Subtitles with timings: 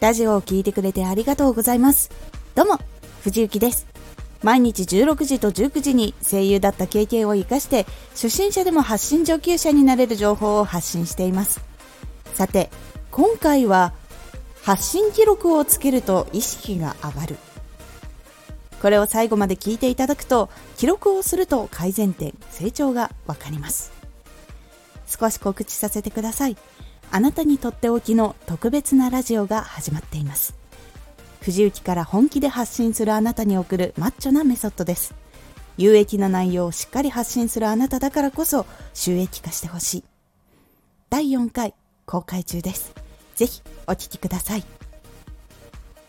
[0.00, 2.10] ラジオを聴いてくれてありがとうございます。
[2.54, 2.78] どうも、
[3.22, 3.86] 藤幸です。
[4.42, 11.60] 毎日16時と19時に声優だった経験を活かして初心者でも発信上級者になれる情報を発信しています
[12.32, 12.70] さて
[13.10, 13.92] 今回は
[14.62, 17.36] 発信記録をつけると意識が上がる
[18.80, 20.48] これを最後まで聞いていただくと
[20.78, 23.92] 記録をすると改善点成長がわかります
[25.06, 26.56] 少し告知させてください
[27.12, 30.54] あなたにとっておきの特別なラジオが始まっています。
[31.40, 35.14] 藤雪から本気で発信するあなたに送るマッチョなメソッドです。
[35.76, 40.04] 有益な内容をしっかり発信するあなただからこそ収益化してほしい。
[41.08, 41.74] 第4回
[42.06, 42.92] 公開中です。
[43.34, 44.64] ぜひお聴きください。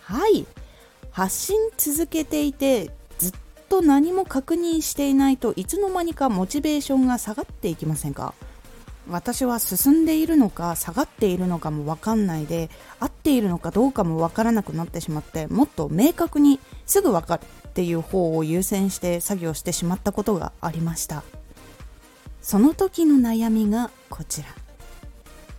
[0.02, 0.46] はい。
[1.12, 3.34] 発信続けていてずっ
[3.70, 8.34] と何も確認していないといつの間にかモチベーションが下がっていきませんか？
[9.10, 21.24] 私は進んでいるのか下がっているのかも分かんないで合っているのかどうかも分からなくなってしまってもっと明確にすぐ分かるっていう方を優先して作業してしまったことがありました。
[22.42, 24.50] その時の悩みがこちら。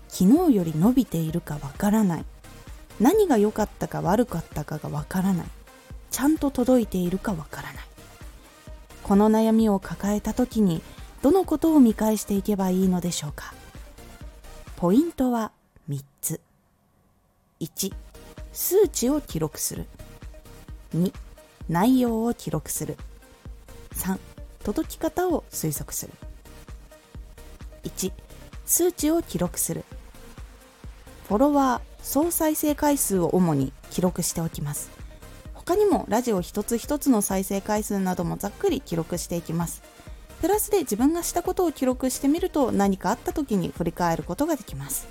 [0.09, 2.25] 昨日より伸びているか分からない。
[3.01, 5.47] 何が良かったか悪かったかが分からない。
[6.11, 7.85] ちゃんと届いているか分からない。
[9.03, 10.83] この悩みを抱えた時に
[11.23, 13.55] どのことを見返していけばいいのでしょうか？
[14.77, 15.53] ポイントは
[15.89, 16.41] 3つ。
[17.61, 17.95] 1
[18.53, 19.87] 数値を記録する。
[20.97, 21.13] 2
[21.69, 22.97] 内容を記録する。
[23.95, 24.19] 3
[24.65, 26.13] 届き方を推測する。
[27.85, 28.13] 1
[28.67, 29.85] 数値を記録する。
[31.29, 34.91] フォロワー総再生回数を主に記録しておきます。
[35.55, 39.83] 他にもラジオ一つ一つの再生回数などもざっくり記録していきます。
[40.43, 45.07] プラスで自分がしたことを記録してみると何かあった時に振り返ることができます。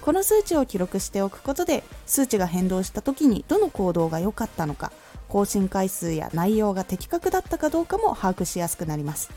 [0.00, 4.90] この数値を記録しておくことで数値が変動した時にどの行動が良かったのか
[5.28, 9.30] 更新回数や内容が的確だったかどうかも把握しやすくなります。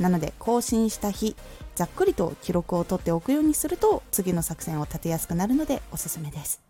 [0.00, 1.36] なので更新した日
[1.76, 6.60] ざっくりと記録を取っておくようにすると次の作戦を立てやすくなるのでおすすめです。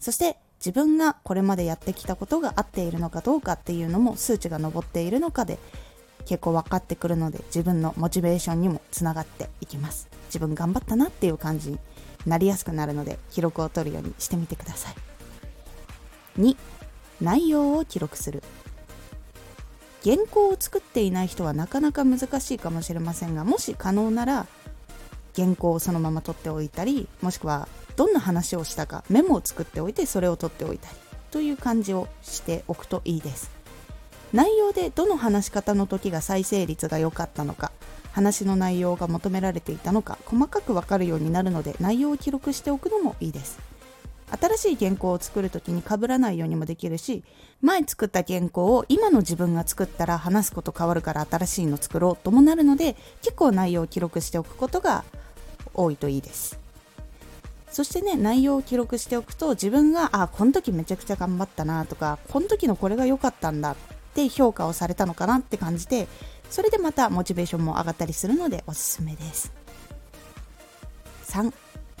[0.00, 5.58] そして自分がこれまでやってきたことが合っているのかどうかっていうのも数値が上っているのかで
[6.26, 10.08] 結構分かってくるので自分のモチベーションにもつながっていきます。
[10.26, 11.78] 自分頑張ったなっていう感じに
[12.26, 14.94] なりやすくなるので記録を取るようにしてみてください。
[16.40, 16.56] 2
[17.20, 18.42] 内容を記録する。
[20.02, 24.46] 原稿を作っていない人はなかなか難しいかもしれませんがもし可能なら
[25.36, 30.96] 原稿をそのまま取っておいたりもしくはどんな話をしたかメモを作っておいてそれを取っておいたり
[31.30, 33.59] という感じをしておくといいです。
[34.32, 37.72] 内容でどの話し方の時が再生率が良かったのか
[38.12, 43.58] 話の内容が求められていたのか細かく分かるようになるので内容を記録しておくのもいいです。
[44.30, 47.24] 新しい原稿を作る時に被らないようにもできるし
[47.62, 55.04] 前作った原稿を今の自分が作ったら話すこと変わるから新しいの作ろうともなるので結構内容を記録しておくことが
[55.74, 56.58] 多いといいです。
[57.72, 63.76] そしてね内容を記録しておくと自分があこの時めちゃくちゃ頑張ったなとかこの時のこれが良かったんだ
[64.10, 66.08] って評価をされたのかなって感じて
[66.50, 69.52] それでまたモチベーションも上がったりするのでおすすめです。
[71.28, 71.52] 3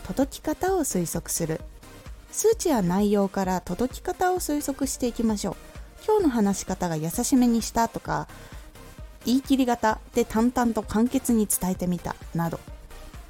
[0.02, 1.60] 届き方を推測する。
[2.32, 5.56] 数値や内容から届き方を推測していきましょう。
[6.04, 8.26] 今日の話し方が優しめにしたとか
[9.24, 12.58] 言い切り型で淡々と簡潔に伝えてみたなど。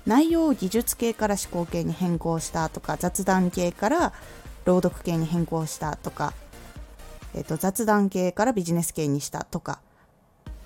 [0.07, 4.13] 内容を技術系から思考系に変更したとか雑談系から
[4.65, 6.33] 朗読系に変更したとか
[7.35, 9.81] えーと、雑談系からビジネス系にしたとか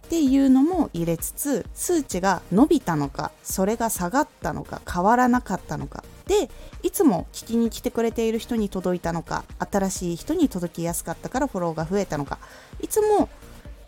[0.05, 6.51] っていうのも入れつつ数値が伸びたのかそれが下がったのか変わらなかったのかで
[6.83, 12.39] いつも聞きに来てくれている人に届いたのか新しい人に届きやすかったからフォローが増えたのか
[12.81, 13.29] いつも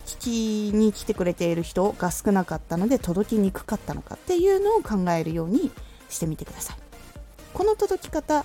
[0.07, 5.71] 聞きに来てくれている人が少なかったので届きにくかったのかっていうのを考えるように
[6.09, 6.77] してみてください。
[7.53, 8.45] この届き方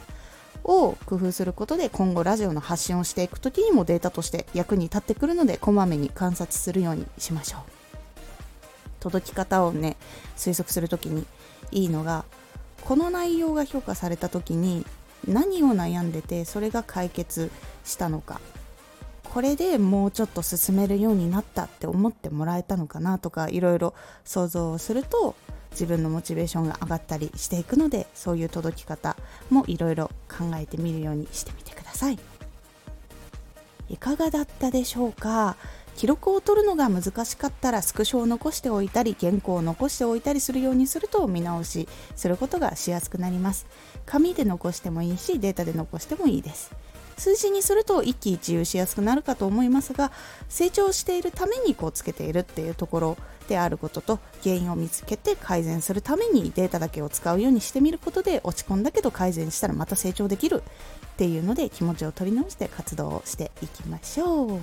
[0.64, 7.62] を工夫することで今後ラジオの発信をしていく時にもデータとして役に立ってくるのでこまめに観察するようにしましょう。
[9.00, 9.98] 届き方をね
[10.38, 11.26] 推測する時に
[11.72, 12.24] いいのが
[12.84, 14.86] この内容が評価された時に
[15.28, 17.52] 何を悩んでてそれが解決
[17.84, 18.40] したのか。
[19.24, 23.94] これでもうちょっと進めるようになったって思ってもらえたのかなとかいろいろ
[24.26, 25.36] 想像をすると
[25.72, 29.16] 自分のモチベーションが上がったりしていくのでそういう届き方
[29.50, 32.20] もいろいろ考えてみるようにしてみてください。
[33.90, 35.58] いかがだったでしょうか？
[35.98, 43.66] 記録を取るのが難しかったらスクショを残しておいたり原稿を残しておいたりするようにすると見直しすることがしやすくなります。
[44.06, 46.72] 紙で残してもいいしデータで残してもいいです。
[47.22, 50.12] 数字にすると一喜一憂しやすくなるかと思いますが
[50.50, 64.60] 成長しているためにこうつけているっていうところであることと原因を見つけて改善するためにデータだけを使うようにしてみることで落ち込んだけど改善したらまた成長できるっていうので気持ちを取り直して活動をしていきましょう。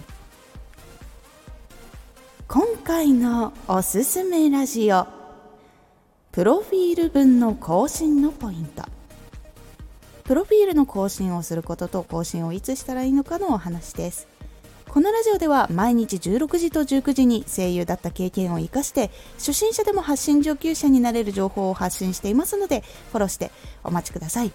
[2.49, 5.07] 今回のおすすめラジオ
[6.33, 8.98] プロフィール文の更新のポイント。
[10.29, 14.29] プロフィールの更新をすることと更新をいつしたらいいのかのお話です。
[14.87, 23.51] このラジオでは毎日16時と19時に声優だった経験を生かして初心者でも発信上級者になれる情報を発信していますのでフォローして
[23.83, 24.53] お待ちください。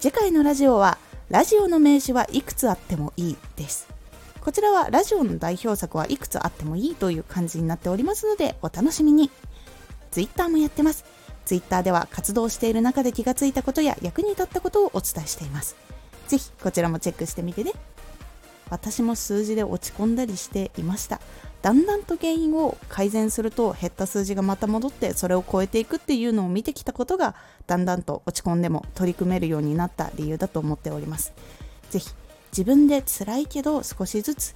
[0.00, 0.98] 次回のラジオは
[1.30, 3.88] ラジオの名詞はいくつあってもいいです。
[4.42, 9.30] こちらはラジオの代表作はいくつあってもいいという感じになっておりますのでお楽しみに。
[10.10, 11.06] Twitter もやってます。
[11.50, 15.74] Twitter では活動している中で気がついたことや役に立ったことをお伝えしています。
[16.28, 17.72] ぜひこちらもチェックしてみてね。
[18.68, 21.20] 私も数字で落ち込んだりしていました。
[21.60, 27.34] だんだんと原因を改善すると減った数字がまた戻ってそれを超えていくっていうのを見てきたことが
[27.66, 31.32] だんだんと落ち込んでも取り組めるようになった理由だと思っております。
[31.90, 32.10] ぜひ
[32.52, 34.54] 自分で辛いけど少しずつ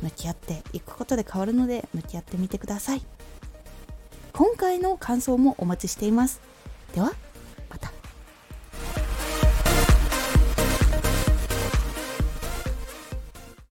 [0.00, 3.02] 向き合っていくことで変わるので向き合ってみてください。
[4.40, 6.40] 今回の感想もお待ちしています。
[6.94, 7.12] では